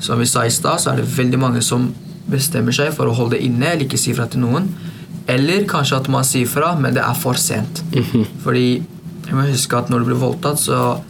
Som 0.00 0.18
vi 0.18 0.26
sa 0.26 0.44
i 0.46 0.50
stad, 0.50 0.80
så 0.80 0.92
er 0.92 0.96
det 1.02 1.06
veldig 1.16 1.38
mange 1.38 1.62
som 1.62 1.92
bestemmer 2.30 2.72
seg 2.72 2.92
for 2.96 3.06
å 3.06 3.14
holde 3.14 3.36
det 3.36 3.42
inne 3.44 3.66
eller 3.74 3.84
ikke 3.84 3.98
si 4.00 4.14
fra 4.16 4.26
til 4.26 4.40
noen. 4.40 4.70
Eller 5.28 5.64
kanskje 5.68 5.98
at 6.00 6.08
man 6.08 6.24
sier 6.24 6.46
fra, 6.48 6.74
men 6.76 6.94
det 6.94 7.02
er 7.04 7.14
for 7.14 7.34
sent. 7.34 7.82
Fordi 8.44 8.82
jeg 9.26 9.34
må 9.36 9.44
huske 9.48 9.76
at 9.78 9.90
når 9.92 9.98
du 10.02 10.04
blir 10.10 10.20
voldtatt, 10.20 10.58
så 10.60 11.00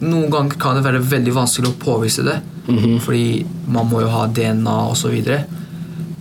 noen 0.00 0.30
ganger 0.32 0.56
kan 0.60 0.76
det 0.76 0.84
være 0.84 1.02
veldig 1.04 1.34
vanskelig 1.36 1.70
å 1.74 1.78
påvise 1.80 2.24
det. 2.24 2.38
Fordi 3.02 3.46
man 3.66 3.88
må 3.90 4.04
jo 4.04 4.12
ha 4.12 4.26
DNA 4.26 4.76
osv. 4.92 5.18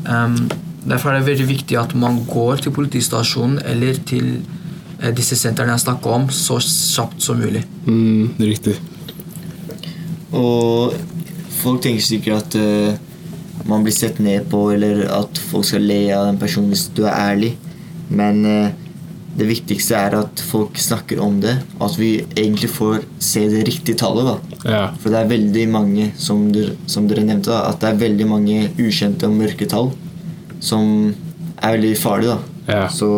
Um, 0.07 0.41
Derfor 0.89 1.11
er 1.11 1.19
det 1.19 1.27
veldig 1.27 1.47
viktig 1.49 1.77
at 1.77 1.93
man 1.97 2.21
går 2.27 2.63
til 2.63 2.73
politistasjonen 2.73 3.59
eller 3.67 3.99
til 4.07 4.29
eh, 5.01 5.11
disse 5.15 5.35
sentrene 5.37 5.75
jeg 5.75 5.83
snakker 5.83 6.15
om, 6.15 6.29
så 6.31 6.59
kjapt 6.63 7.21
som 7.23 7.39
mulig. 7.41 7.65
Mm, 7.85 8.39
riktig. 8.39 8.77
Og 10.31 10.95
folk 11.59 11.83
tenker 11.83 12.05
sikkert 12.05 12.55
at 12.55 12.57
uh, 12.61 13.67
man 13.67 13.83
blir 13.83 13.93
sett 13.93 14.21
ned 14.23 14.47
på, 14.49 14.69
eller 14.71 15.03
at 15.11 15.41
folk 15.49 15.67
skal 15.67 15.83
le 15.83 15.99
av 16.15 16.29
den 16.29 16.39
personen 16.41 16.71
hvis 16.71 16.87
du 16.95 17.03
er 17.03 17.17
ærlig. 17.17 17.51
Men 18.09 18.45
eh, 18.47 18.71
det 19.39 19.47
viktigste 19.47 19.95
er 19.95 20.15
at 20.19 20.41
folk 20.43 20.77
snakker 20.79 21.21
om 21.23 21.37
det, 21.43 21.55
og 21.79 21.85
at 21.87 21.97
vi 21.99 22.09
egentlig 22.35 22.69
får 22.73 23.05
se 23.23 23.45
det 23.51 23.63
riktige 23.69 23.95
tallet. 23.99 24.27
da. 24.27 24.59
Ja. 24.69 24.81
For 24.99 25.13
det 25.13 25.21
er 25.21 25.31
veldig 25.31 25.65
mange, 25.71 26.09
som 26.19 26.49
dere, 26.53 26.75
som 26.91 27.07
dere 27.07 27.23
nevnte, 27.23 27.53
da, 27.53 27.69
at 27.71 27.79
det 27.81 27.89
er 27.93 28.01
veldig 28.03 28.27
mange 28.27 28.57
ukjente 28.77 29.29
og 29.29 29.37
mørke 29.39 29.67
tall 29.71 29.91
som 30.59 31.13
er 31.63 31.77
veldig 31.77 31.95
farlige. 31.97 32.35
da. 32.35 32.73
Ja. 32.73 32.87
Så 32.91 33.09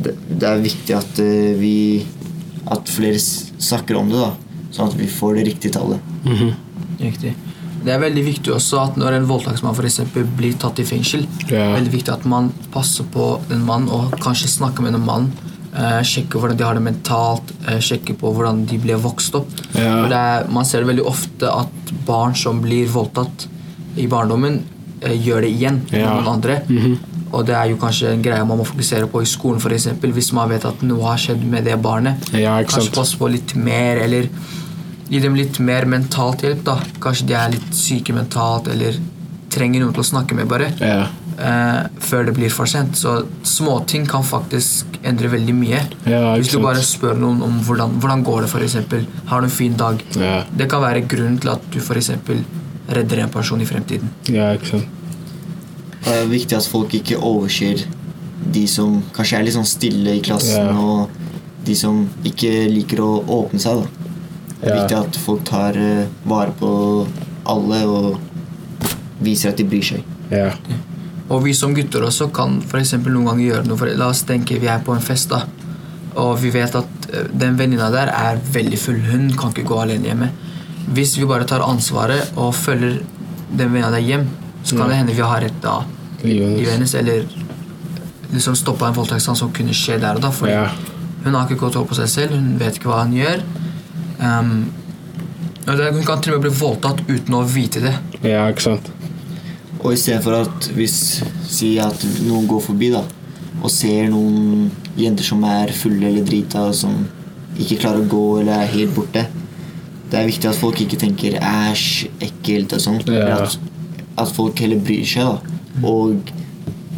det, 0.00 0.14
det 0.28 0.48
er 0.48 0.62
viktig 0.64 0.94
at 0.96 1.18
eh, 1.24 1.54
vi 1.58 1.74
At 2.70 2.86
flere 2.92 3.18
snakker 3.18 3.96
om 3.96 4.10
det, 4.12 4.18
da. 4.20 4.58
Sånn 4.70 4.90
at 4.92 4.98
vi 5.00 5.06
får 5.10 5.38
det 5.38 5.46
riktige 5.48 5.72
tallet. 5.74 6.10
Mhm. 6.28 6.50
Riktig. 7.00 7.32
Det 7.84 7.92
er 7.94 8.00
veldig 8.02 8.24
viktig 8.26 8.52
også 8.52 8.80
at 8.82 8.98
når 9.00 9.16
en 9.16 9.28
voldtektsmann 9.28 9.76
for 9.76 9.88
eksempel 9.88 10.26
blir 10.36 10.56
tatt 10.60 10.80
i 10.82 10.84
fengsel, 10.84 11.26
Ja. 11.48 11.74
veldig 11.76 11.92
viktig 11.94 12.12
at 12.12 12.24
man 12.28 12.52
passer 12.72 13.04
på 13.04 13.40
den 13.48 13.64
mannen 13.64 13.88
og 13.88 14.12
kanskje 14.20 14.48
snakker 14.48 14.82
med 14.82 14.92
den 14.92 15.06
mannen. 15.06 15.32
Eh, 15.70 16.00
sjekker 16.02 16.40
hvordan 16.40 16.56
de 16.58 16.64
har 16.64 16.74
det 16.74 16.82
mentalt, 16.82 17.52
eh, 17.68 17.78
sjekker 17.78 18.16
på 18.18 18.34
hvordan 18.34 18.66
de 18.66 18.76
ble 18.78 18.96
vokst 18.98 19.34
opp. 19.34 19.48
Det 19.72 20.12
er, 20.12 20.48
man 20.50 20.64
ser 20.64 20.82
veldig 20.84 21.06
ofte 21.06 21.46
at 21.46 21.92
barn 22.06 22.34
som 22.34 22.60
blir 22.60 22.88
voldtatt 22.90 23.46
i 23.96 24.06
barndommen, 24.06 24.62
eh, 25.00 25.16
gjør 25.16 25.40
det 25.42 25.52
igjen 25.56 25.80
med 25.90 26.04
noen 26.04 26.26
andre. 26.34 26.62
Mhm. 26.68 26.98
Og 27.32 27.46
det 27.46 27.54
er 27.54 27.68
jo 27.70 27.76
kanskje 27.76 28.12
en 28.12 28.22
greie 28.22 28.44
man 28.44 28.58
må 28.58 28.66
fokusere 28.66 29.06
på 29.06 29.22
i 29.22 29.24
skolen, 29.24 29.60
eksempel, 29.60 30.12
hvis 30.12 30.32
man 30.32 30.48
vet 30.48 30.64
at 30.64 30.82
noe 30.82 31.02
har 31.06 31.16
skjedd 31.16 31.44
med 31.44 31.64
det 31.64 31.80
barnet. 31.80 32.16
Ja, 32.32 32.60
Kanskje 32.62 32.92
passe 32.92 33.16
på 33.16 33.30
litt 33.30 33.54
mer, 33.54 33.98
eller 33.98 34.28
gi 35.10 35.20
dem 35.20 35.34
litt 35.34 35.58
mer 35.60 35.84
mentalt 35.90 36.42
hjelp. 36.46 36.62
da. 36.64 36.78
Kanskje 37.02 37.26
de 37.26 37.34
er 37.34 37.50
litt 37.56 37.72
syke 37.74 38.14
mentalt, 38.14 38.68
eller 38.68 38.94
trenger 39.50 39.80
noen 39.82 39.92
til 39.96 40.04
å 40.04 40.10
snakke 40.12 40.34
med, 40.38 40.46
bare. 40.48 40.68
Ja. 40.78 41.08
Eh, 41.40 41.86
før 42.04 42.26
det 42.28 42.34
blir 42.36 42.50
for 42.52 42.66
sent. 42.66 42.94
Så 43.00 43.24
småting 43.42 44.06
kan 44.06 44.22
faktisk 44.22 44.98
endre 45.02 45.28
veldig 45.32 45.54
mye. 45.56 45.80
Ja, 46.06 46.36
Hvis 46.36 46.50
du 46.52 46.58
bare 46.60 46.82
spør 46.84 47.16
noen 47.18 47.40
om 47.42 47.60
hvordan, 47.64 47.98
hvordan 48.00 48.22
går 48.24 48.42
det, 48.44 48.50
f.eks. 48.50 48.76
Har 49.26 49.40
du 49.40 49.46
en 49.48 49.50
fin 49.50 49.76
dag? 49.76 50.02
Ja. 50.20 50.44
Det 50.54 50.68
kan 50.70 50.82
være 50.82 51.02
grunnen 51.08 51.38
til 51.40 51.50
at 51.54 51.62
du 51.72 51.78
f.eks. 51.80 52.10
redder 52.90 53.18
en 53.24 53.30
person 53.30 53.60
i 53.60 53.64
fremtiden. 53.66 54.10
ja, 54.28 54.52
ikke 54.54 54.66
sant. 54.66 54.84
Det 56.04 56.12
er 56.16 56.26
viktig 56.30 56.56
at 56.56 56.66
folk 56.66 56.94
ikke 56.96 57.18
overser 57.20 57.82
de 58.52 58.66
som 58.66 59.02
kanskje 59.12 59.36
er 59.38 59.42
litt 59.44 59.54
sånn 59.54 59.66
stille 59.68 60.14
i 60.16 60.20
klassen, 60.24 60.64
Ja. 60.66 60.72
og 60.72 61.10
de 61.64 61.74
som 61.76 62.08
ikke 62.24 62.68
liker 62.72 63.02
å 63.04 63.24
åpne 63.26 63.60
seg. 63.60 63.82
da. 63.82 64.09
Det 64.60 64.68
er 64.70 64.76
viktig 64.82 64.96
at 64.98 65.16
folk 65.24 65.44
tar 65.48 65.76
eh, 65.80 66.06
vare 66.28 66.52
på 66.58 66.70
alle 67.48 67.78
og 67.88 68.18
viser 69.24 69.52
at 69.52 69.60
de 69.60 69.64
bryr 69.68 69.84
seg. 69.84 70.04
Ja. 70.32 70.50
Og 71.30 71.44
vi 71.44 71.54
som 71.54 71.72
gutter 71.74 72.04
også 72.04 72.28
kan 72.34 72.58
for 72.66 72.82
noen 73.08 73.28
ganger 73.28 73.44
gjøre 73.44 73.66
noe. 73.68 73.78
For, 73.78 73.92
la 73.96 74.10
oss 74.10 74.24
tenke 74.28 74.58
vi 74.60 74.68
er 74.68 74.82
på 74.84 74.94
en 74.96 75.04
fest, 75.04 75.30
da. 75.30 75.44
Og 76.18 76.36
vi 76.42 76.50
vet 76.54 76.74
at 76.74 77.08
eh, 77.12 77.28
den 77.32 77.56
venninna 77.58 77.90
der 77.94 78.10
er 78.12 78.40
veldig 78.52 78.78
full. 78.78 78.98
Hun 79.10 79.30
kan 79.38 79.54
ikke 79.54 79.68
gå 79.70 79.78
alene 79.80 80.10
hjemme. 80.10 80.30
Hvis 80.90 81.16
vi 81.20 81.28
bare 81.28 81.46
tar 81.46 81.62
ansvaret 81.64 82.32
og 82.36 82.52
følger 82.56 83.00
den 83.50 83.70
venninna 83.70 83.92
der 83.94 84.04
hjem, 84.04 84.26
så 84.64 84.76
kan 84.76 84.84
Ja. 84.84 84.88
det 84.88 84.96
hende 85.00 85.14
vi 85.16 85.22
har 85.22 85.40
redda 85.40 85.60
da 85.62 85.84
livet 86.26 86.72
hennes. 86.74 86.94
Eller 86.94 87.24
liksom 88.32 88.54
stoppa 88.58 88.88
en 88.88 88.94
voldtektsmann 88.94 89.36
som 89.38 89.52
kunne 89.52 89.72
skje 89.74 90.00
der 90.00 90.16
og 90.18 90.22
da. 90.22 90.30
For 90.30 90.48
Ja. 90.48 90.68
hun 91.24 91.34
har 91.34 91.46
ikke 91.48 91.60
kontroll 91.60 91.86
på 91.86 91.94
seg 91.94 92.08
selv. 92.08 92.34
Hun 92.34 92.58
vet 92.58 92.76
ikke 92.76 92.90
hva 92.90 93.04
hun 93.04 93.12
gjør. 93.16 93.42
Um, 94.20 94.70
det, 95.64 95.90
hun 95.94 96.04
kan 96.04 96.20
til 96.20 96.34
og 96.34 96.40
med 96.40 96.48
bli 96.48 96.58
voldtatt 96.60 97.04
uten 97.08 97.36
å 97.36 97.44
vite 97.48 97.82
det. 97.84 97.94
Ja, 98.24 98.46
ikke 98.50 98.66
sant. 98.68 98.90
Og 99.80 99.94
istedenfor 99.94 100.42
at 100.42 100.70
hvis 100.76 100.98
Si 101.50 101.72
at 101.82 102.04
noen 102.22 102.44
går 102.46 102.60
forbi 102.62 102.92
da 102.92 103.00
og 103.60 103.68
ser 103.72 104.06
noen 104.08 104.70
jenter 104.96 105.26
som 105.26 105.42
er 105.44 105.72
fulle 105.76 106.06
eller 106.08 106.24
drita, 106.24 106.62
og 106.70 106.76
som 106.78 106.94
ikke 107.60 107.80
klarer 107.82 108.04
å 108.04 108.08
gå 108.08 108.22
eller 108.40 108.62
er 108.62 108.70
helt 108.72 108.94
borte 108.96 109.26
Det 110.08 110.16
er 110.16 110.28
viktig 110.30 110.48
at 110.48 110.56
folk 110.56 110.80
ikke 110.80 110.98
tenker 111.00 111.36
'æsj, 111.36 112.08
ekkelt' 112.24 112.72
og 112.74 112.80
sånt. 112.80 113.10
Ja. 113.12 113.42
At, 113.44 113.58
at 114.18 114.32
folk 114.34 114.58
heller 114.58 114.80
bryr 114.80 115.04
seg 115.06 115.28
da 115.28 115.36
og 115.86 116.32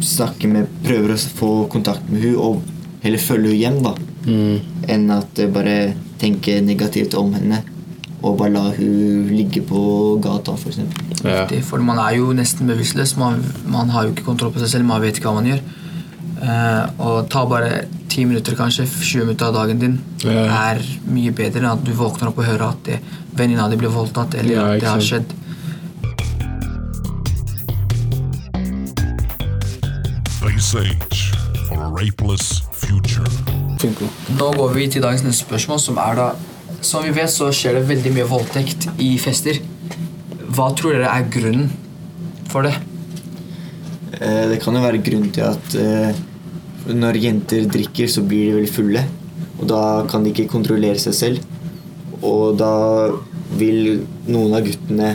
snakker 0.03 0.49
med 0.49 0.71
prøver 0.83 1.13
å 1.13 1.19
få 1.37 1.51
kontakt 1.71 2.09
med 2.09 2.23
hun 2.25 2.39
og 2.41 2.63
heller 3.03 3.21
følge 3.21 3.51
hun 3.53 3.59
hjem, 3.59 3.77
da. 3.83 3.93
Mm. 4.25 4.57
Enn 4.89 5.11
at 5.13 5.29
det 5.37 5.51
bare 5.53 5.77
tenke 6.23 6.57
negativt 6.63 7.13
om 7.19 7.33
henne 7.35 7.61
og 8.23 8.37
bare 8.39 8.53
la 8.55 8.61
hun 8.71 9.27
ligge 9.35 9.59
på 9.67 9.79
gata, 10.23 10.53
f.eks. 10.55 10.77
Ja. 11.25 11.41
Det- 11.49 11.63
For 11.67 11.77
man 11.83 11.99
er 11.99 12.15
jo 12.15 12.29
nesten 12.33 12.67
bevisstløs. 12.71 13.17
Man, 13.19 13.41
man 13.67 13.89
har 13.91 14.05
jo 14.07 14.13
ikke 14.13 14.23
kontroll 14.29 14.53
på 14.55 14.61
seg 14.63 14.69
selv. 14.77 14.85
Man 14.87 15.01
vet 15.03 15.17
ikke 15.19 15.27
hva 15.27 15.41
man 15.41 15.49
gjør. 15.51 15.59
Eh, 16.43 16.85
og 17.03 17.27
ta 17.31 17.43
bare 17.45 17.81
ti 18.09 18.23
minutter, 18.27 18.55
kanskje 18.55 18.85
20 18.87 19.25
minutter 19.25 19.45
av 19.49 19.53
dagen 19.57 19.79
din 19.79 19.99
Ja. 20.23 20.45
er 20.71 20.79
mye 21.07 21.31
bedre 21.35 21.59
enn 21.59 21.71
at 21.73 21.83
du 21.83 21.91
våkner 21.91 22.29
opp 22.31 22.37
og 22.39 22.45
hører 22.47 22.69
at 22.69 22.83
det- 22.87 22.99
venninna 23.35 23.67
di 23.69 23.75
ble 23.75 23.89
voldtatt, 23.91 24.35
eller 24.39 24.53
Ja, 24.53 24.65
at 24.73 24.79
det 24.79 24.89
har 24.89 24.99
skjedd. 24.99 25.25
Face 30.39 30.75
Age 30.75 31.33
for 31.67 31.79
a 31.83 31.89
rapeless 31.91 32.61
future. 32.71 33.27
Simple. 33.83 34.07
Nå 34.39 34.49
går 34.55 34.73
vi 34.77 34.87
til 34.93 35.03
dagens 35.03 35.25
neste 35.25 35.43
spørsmål, 35.43 35.79
som 35.83 35.99
er 35.99 36.19
da 36.19 36.27
Som 36.83 37.03
vi 37.05 37.13
vet, 37.15 37.31
så 37.31 37.47
skjer 37.55 37.77
det 37.77 37.87
veldig 37.87 38.11
mye 38.11 38.25
voldtekt 38.27 38.89
i 38.99 39.13
fester. 39.21 39.55
Hva 40.51 40.65
tror 40.75 40.97
dere 40.97 41.11
er 41.15 41.29
grunnen 41.31 41.69
for 42.51 42.67
det? 42.67 42.73
Eh, 44.19 44.49
Det 44.51 44.57
kan 44.61 44.75
jo 44.75 44.81
være 44.83 44.99
grunnen 45.05 45.31
til 45.31 45.45
at 45.47 45.75
eh, 45.79 46.11
når 46.91 47.21
jenter 47.23 47.69
drikker, 47.71 48.07
så 48.11 48.21
blir 48.27 48.49
de 48.49 48.57
veldig 48.57 48.73
fulle. 48.73 49.03
Og 49.61 49.67
da 49.71 50.03
kan 50.11 50.25
de 50.25 50.33
ikke 50.33 50.49
kontrollere 50.51 50.99
seg 50.99 51.15
selv. 51.15 51.45
Og 52.21 52.57
da 52.59 52.73
vil 53.55 54.03
noen 54.27 54.57
av 54.57 54.67
guttene 54.67 55.13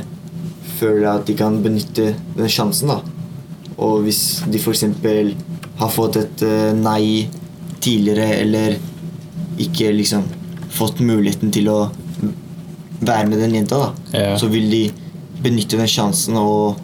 føle 0.79 1.11
at 1.11 1.27
de 1.29 1.37
kan 1.37 1.61
benytte 1.63 2.15
den 2.39 2.49
sjansen, 2.49 2.89
da. 2.89 3.03
Og 3.77 4.07
hvis 4.07 4.41
de 4.49 4.57
f.eks. 4.59 4.87
har 5.83 5.93
fått 5.93 6.17
et 6.17 6.47
eh, 6.49 6.73
nei 6.73 7.29
tidligere, 7.81 8.29
eller 8.43 8.77
ikke 9.59 9.93
liksom 9.95 10.25
fått 10.71 11.01
muligheten 11.01 11.51
til 11.55 11.69
å 11.73 11.79
være 13.01 13.29
med 13.31 13.39
den 13.39 13.55
jenta, 13.61 13.79
da, 13.79 14.19
Ja. 14.19 14.37
så 14.39 14.49
vil 14.51 14.71
de 14.71 14.91
benytte 15.43 15.77
den 15.79 15.87
sjansen 15.87 16.37
og 16.37 16.79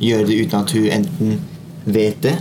gjøre 0.00 0.26
det 0.28 0.40
uten 0.46 0.60
at 0.60 0.70
hun 0.76 0.90
enten 0.92 1.38
vet 1.86 2.20
det, 2.22 2.36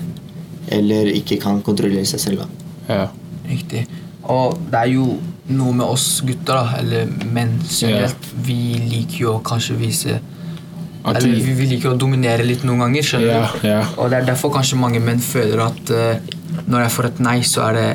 eller 0.72 1.06
ikke 1.14 1.40
kan 1.42 1.62
kontrollere 1.62 2.06
seg 2.06 2.20
selv. 2.20 2.38
da. 2.40 2.94
Ja. 2.94 3.08
Riktig. 3.48 3.86
Og 4.24 4.58
det 4.72 4.80
er 4.80 4.92
jo 4.96 5.20
noe 5.50 5.74
med 5.74 5.86
oss 5.86 6.22
gutter, 6.26 6.56
da, 6.58 6.78
eller 6.80 7.06
menn 7.32 7.60
generelt. 7.70 8.18
Vi 8.44 8.74
liker 8.90 9.18
jo 9.20 9.34
å 9.38 9.44
kanskje 9.46 9.78
vise 9.78 10.20
Eller 11.06 11.36
vi- 11.36 11.54
vi, 11.54 11.68
liker 11.76 11.94
å 11.94 11.98
dominere 11.98 12.44
litt 12.44 12.64
noen 12.66 12.80
ganger, 12.86 13.06
skjønner 13.06 13.28
yeah, 13.28 13.56
du? 13.62 13.68
Yeah. 13.68 13.94
Og 13.98 14.10
det 14.10 14.20
er 14.20 14.30
derfor 14.32 14.54
kanskje 14.56 14.80
mange 14.82 15.02
menn 15.04 15.22
føler 15.22 15.62
at 15.68 15.92
uh, 15.94 16.16
når 16.66 16.86
jeg 16.86 16.94
får 16.96 17.10
et 17.12 17.20
nei, 17.20 17.40
så 17.46 17.66
er 17.70 17.80
det 17.80 17.90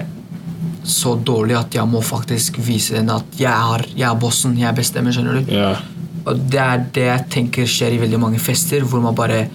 så 0.90 1.14
dårlig 1.14 1.56
at 1.58 1.74
jeg 1.74 1.86
må 1.90 2.00
faktisk 2.04 2.58
vise 2.64 2.96
henne 2.96 3.16
at 3.20 3.38
jeg 3.38 3.50
er, 3.50 3.86
jeg 3.96 4.08
er 4.08 4.20
bossen, 4.20 4.56
jeg 4.58 4.76
bestemmer, 4.78 5.12
skjønner 5.12 5.40
du? 5.40 5.52
Yeah. 5.52 5.80
Og 6.28 6.38
det 6.52 6.60
er 6.60 6.84
det 6.94 7.06
jeg 7.06 7.28
tenker 7.32 7.68
skjer 7.68 7.96
i 7.96 8.02
veldig 8.02 8.20
mange 8.20 8.40
fester, 8.42 8.84
hvor 8.84 9.02
man 9.04 9.16
bare 9.16 9.46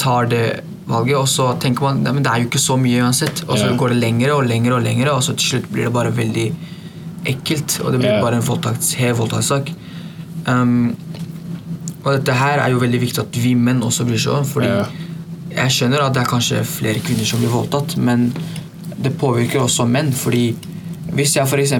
tar 0.00 0.28
det 0.30 0.44
valget, 0.86 1.16
og 1.16 1.28
så 1.30 1.48
tenker 1.60 1.86
man 1.86 2.04
at 2.04 2.14
men 2.14 2.24
det 2.24 2.32
er 2.32 2.42
jo 2.42 2.50
ikke 2.50 2.62
så 2.62 2.76
mye 2.80 3.02
uansett. 3.04 3.44
Og 3.48 3.58
så 3.58 3.72
går 3.78 3.94
det 3.94 4.02
lengre 4.02 4.36
og 4.36 4.46
lengre 4.48 4.78
og 4.78 4.84
lengre, 4.84 5.14
og 5.14 5.24
så 5.24 5.36
til 5.38 5.54
slutt 5.54 5.70
blir 5.72 5.88
det 5.88 5.94
bare 5.94 6.12
veldig 6.14 6.46
ekkelt. 7.32 7.78
Og 7.82 7.92
det 7.92 8.02
blir 8.02 8.20
bare 8.22 8.40
en 8.40 8.46
voldtakts, 8.46 8.94
hel. 9.00 9.16
Um, 10.44 10.92
og 12.04 12.12
dette 12.18 12.32
her 12.36 12.58
er 12.60 12.70
jo 12.74 12.78
veldig 12.82 13.00
viktig 13.00 13.22
at 13.24 13.36
vi 13.40 13.54
menn 13.56 13.80
også 13.82 14.04
bryr 14.08 14.18
seg 14.20 14.32
om, 14.38 14.44
fordi 14.44 14.66
Ja. 14.68 14.84
jeg 15.56 15.70
skjønner 15.70 16.04
at 16.06 16.14
det 16.14 16.22
er 16.22 16.30
kanskje 16.30 16.64
flere 16.68 17.00
kvinner 17.00 17.24
som 17.24 17.40
blir 17.40 17.48
voldtatt, 17.52 17.96
men 17.96 18.32
det 19.02 19.16
påvirker 19.18 19.60
også 19.64 19.86
menn, 19.88 20.12
fordi 20.12 20.54
hvis 21.14 21.34
jeg 21.36 21.46
f.eks. 21.46 21.74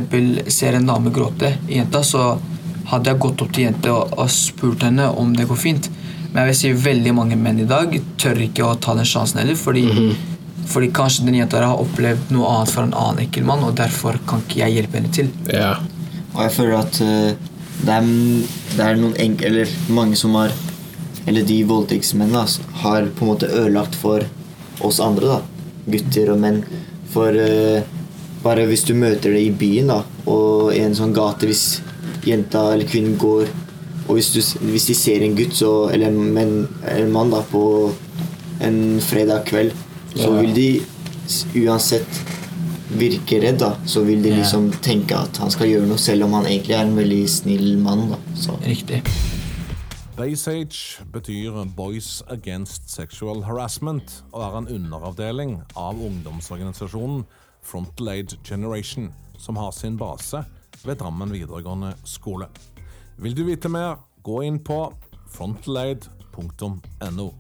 ser 0.54 0.74
en 0.78 0.86
dame 0.86 1.10
gråte 1.10 1.56
i 1.68 1.78
jenta, 1.80 2.02
så 2.02 2.38
hadde 2.86 3.10
jeg 3.10 3.18
gått 3.18 3.42
opp 3.42 3.52
til 3.52 3.64
jenta 3.64 3.92
og, 3.92 4.12
og 4.18 4.28
spurt 4.30 4.82
henne 4.84 5.08
om 5.18 5.32
det 5.34 5.46
går 5.48 5.56
fint. 5.56 5.88
Men 6.32 6.44
jeg 6.44 6.46
vil 6.50 6.58
si 6.58 6.72
veldig 6.84 7.14
mange 7.14 7.36
menn 7.38 7.58
i 7.62 7.64
dag 7.66 7.94
tør 8.18 8.40
ikke 8.44 8.64
å 8.66 8.74
ta 8.80 8.94
den 8.94 9.04
sjansen 9.08 9.38
heller, 9.40 9.54
fordi, 9.56 9.84
fordi 10.66 10.90
kanskje 10.94 11.24
den 11.26 11.34
jenta 11.38 11.62
har 11.64 11.80
opplevd 11.80 12.30
noe 12.34 12.50
annet 12.56 12.72
fra 12.74 12.82
en 12.86 12.94
annen 12.94 13.24
ekkel 13.26 13.44
mann, 13.48 13.62
og 13.64 13.74
derfor 13.78 14.18
kan 14.28 14.42
ikke 14.44 14.60
jeg 14.64 14.74
hjelpe 14.78 14.98
henne 15.00 15.12
til. 15.14 15.30
Ja. 15.52 15.76
Og 16.34 16.40
jeg 16.42 16.52
føler 16.56 16.78
at 16.80 17.00
eh, 17.00 17.34
det, 17.82 17.96
er, 17.96 18.06
det 18.76 18.86
er 18.86 19.00
noen 19.00 19.18
enk 19.20 19.42
eller 19.46 19.74
mange 19.92 20.18
som 20.18 20.36
har 20.38 20.54
eller 21.26 21.46
de 21.48 21.62
voldtektsmennene, 21.64 22.44
har 22.82 23.06
på 23.16 23.24
en 23.24 23.30
måte 23.30 23.48
ødelagt 23.48 23.96
for 23.96 24.26
oss 24.84 25.00
andre, 25.00 25.38
da. 25.38 25.68
Gutter 25.94 26.32
og 26.34 26.40
menn. 26.42 26.60
For 27.14 27.32
uh, 27.32 27.80
bare 28.44 28.66
hvis 28.68 28.84
du 28.84 28.92
møter 28.98 29.32
det 29.32 29.44
i 29.46 29.54
byen, 29.56 29.92
da, 29.92 30.02
og 30.28 30.74
i 30.74 30.82
en 30.84 30.96
sånn 30.96 31.14
gate 31.16 31.48
hvis 31.48 31.80
jenta 32.24 32.70
eller 32.72 32.88
kvinnen 32.88 33.18
går 33.20 33.50
Og 34.04 34.18
hvis, 34.18 34.30
du, 34.34 34.40
hvis 34.68 34.84
de 34.90 34.94
ser 34.96 35.22
en 35.24 35.32
gutt, 35.32 35.54
så, 35.56 35.88
eller 35.88 36.10
en, 36.12 36.66
en 36.92 37.12
mann, 37.12 37.30
da, 37.32 37.38
på 37.48 37.88
en 38.60 39.00
fredag 39.00 39.46
kveld, 39.48 39.72
så 40.12 40.28
vil 40.36 40.50
de 40.52 40.66
uansett 41.62 42.18
virke 42.98 43.40
redd, 43.42 43.60
da. 43.62 43.74
Så 43.86 44.04
vil 44.06 44.22
de 44.24 44.34
liksom 44.38 44.70
tenke 44.84 45.16
at 45.18 45.38
han 45.42 45.52
skal 45.52 45.70
gjøre 45.70 45.88
noe, 45.90 46.00
selv 46.00 46.26
om 46.28 46.36
han 46.38 46.48
egentlig 46.50 46.76
er 46.76 46.84
en 46.86 46.98
veldig 46.98 47.22
snill 47.30 47.70
mann, 47.82 48.08
da. 48.12 48.20
Så. 48.38 48.56
Riktig. 48.64 49.02
Baysage 50.14 51.02
betyr 51.12 51.64
Boys 51.74 52.22
Against 52.30 52.90
Sexual 52.90 53.42
Harassment 53.42 54.22
og 54.30 54.44
er 54.46 54.58
en 54.60 54.68
underavdeling 54.76 55.56
av 55.74 55.98
ungdomsorganisasjonen 55.98 57.24
Frontal 57.66 58.12
Age 58.12 58.38
Generation, 58.46 59.10
som 59.38 59.58
har 59.58 59.72
sin 59.74 59.98
base 59.98 60.44
ved 60.84 61.00
Drammen 61.02 61.32
videregående 61.34 61.94
skole. 62.04 62.46
Vil 63.18 63.34
du 63.34 63.42
vite 63.48 63.68
mer, 63.68 63.96
gå 64.22 64.42
inn 64.46 64.62
på 64.62 64.92
frontalaid.no. 65.34 67.30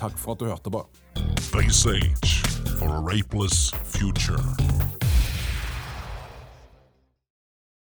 Takk 0.00 0.18
for 0.18 0.34
at 0.34 0.42
du 0.42 0.50
hørte 0.50 0.70
på. 0.72 0.86
Base 1.52 1.94
Age 1.94 2.49
for 2.68 2.96
a 2.96 3.00
rapeless 3.00 3.70
future. 3.84 4.99